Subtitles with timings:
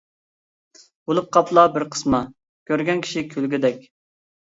[1.09, 2.21] بولۇپ قاپلا بىر قىسما،
[2.71, 3.87] كۆرگەن كىشى كۈلگۈدەك.